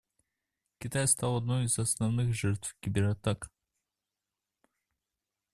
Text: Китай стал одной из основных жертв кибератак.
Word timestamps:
Китай 0.79 1.07
стал 1.07 1.37
одной 1.37 1.65
из 1.65 1.77
основных 1.77 2.33
жертв 2.33 2.75
кибератак. 2.79 3.51